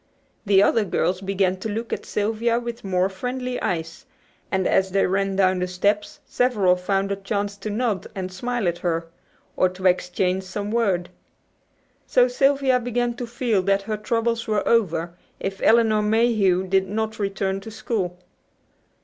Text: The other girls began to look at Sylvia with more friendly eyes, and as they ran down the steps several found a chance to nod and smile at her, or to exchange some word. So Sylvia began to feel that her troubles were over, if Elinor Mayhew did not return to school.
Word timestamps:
The 0.47 0.63
other 0.63 0.83
girls 0.83 1.21
began 1.21 1.57
to 1.57 1.69
look 1.69 1.93
at 1.93 2.07
Sylvia 2.07 2.57
with 2.59 2.83
more 2.83 3.07
friendly 3.07 3.61
eyes, 3.61 4.07
and 4.51 4.65
as 4.65 4.89
they 4.89 5.05
ran 5.05 5.35
down 5.35 5.59
the 5.59 5.67
steps 5.67 6.21
several 6.25 6.75
found 6.75 7.11
a 7.11 7.15
chance 7.15 7.55
to 7.57 7.69
nod 7.69 8.07
and 8.15 8.31
smile 8.31 8.67
at 8.67 8.79
her, 8.79 9.09
or 9.55 9.69
to 9.69 9.85
exchange 9.85 10.41
some 10.41 10.71
word. 10.71 11.09
So 12.07 12.27
Sylvia 12.27 12.79
began 12.79 13.13
to 13.13 13.27
feel 13.27 13.61
that 13.61 13.83
her 13.83 13.95
troubles 13.95 14.47
were 14.47 14.67
over, 14.67 15.13
if 15.39 15.61
Elinor 15.61 16.01
Mayhew 16.01 16.63
did 16.65 16.89
not 16.89 17.19
return 17.19 17.59
to 17.59 17.69
school. 17.69 18.17